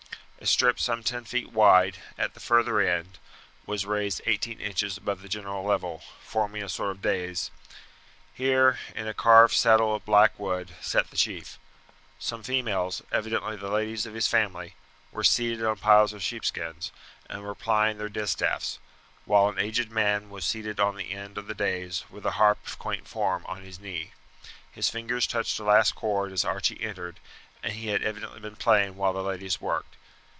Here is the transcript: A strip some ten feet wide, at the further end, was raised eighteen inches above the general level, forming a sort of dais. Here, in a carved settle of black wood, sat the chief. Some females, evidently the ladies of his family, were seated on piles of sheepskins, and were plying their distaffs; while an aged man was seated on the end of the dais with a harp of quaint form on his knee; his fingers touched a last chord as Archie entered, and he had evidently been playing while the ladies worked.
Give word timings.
A 0.43 0.47
strip 0.47 0.79
some 0.79 1.03
ten 1.03 1.23
feet 1.25 1.51
wide, 1.51 1.97
at 2.17 2.33
the 2.33 2.39
further 2.39 2.79
end, 2.81 3.19
was 3.67 3.85
raised 3.85 4.23
eighteen 4.25 4.59
inches 4.59 4.97
above 4.97 5.21
the 5.21 5.29
general 5.29 5.63
level, 5.63 6.01
forming 6.23 6.63
a 6.63 6.67
sort 6.67 6.89
of 6.89 6.99
dais. 6.99 7.51
Here, 8.33 8.79
in 8.95 9.07
a 9.07 9.13
carved 9.13 9.53
settle 9.53 9.93
of 9.93 10.03
black 10.03 10.39
wood, 10.39 10.73
sat 10.81 11.11
the 11.11 11.15
chief. 11.15 11.59
Some 12.17 12.41
females, 12.41 13.03
evidently 13.11 13.55
the 13.55 13.69
ladies 13.69 14.07
of 14.07 14.15
his 14.15 14.27
family, 14.27 14.73
were 15.11 15.23
seated 15.23 15.63
on 15.63 15.77
piles 15.77 16.11
of 16.11 16.23
sheepskins, 16.23 16.91
and 17.29 17.43
were 17.43 17.53
plying 17.53 17.99
their 17.99 18.09
distaffs; 18.09 18.79
while 19.25 19.47
an 19.47 19.59
aged 19.59 19.91
man 19.91 20.31
was 20.31 20.43
seated 20.43 20.79
on 20.79 20.95
the 20.95 21.11
end 21.11 21.37
of 21.37 21.45
the 21.45 21.53
dais 21.53 22.05
with 22.09 22.25
a 22.25 22.31
harp 22.41 22.57
of 22.65 22.79
quaint 22.79 23.07
form 23.07 23.45
on 23.45 23.61
his 23.61 23.79
knee; 23.79 24.11
his 24.71 24.89
fingers 24.89 25.27
touched 25.27 25.59
a 25.59 25.63
last 25.63 25.93
chord 25.93 26.31
as 26.31 26.43
Archie 26.43 26.81
entered, 26.81 27.19
and 27.61 27.73
he 27.73 27.89
had 27.89 28.01
evidently 28.01 28.39
been 28.39 28.55
playing 28.55 28.95
while 28.95 29.13
the 29.13 29.21
ladies 29.21 29.61
worked. 29.61 29.97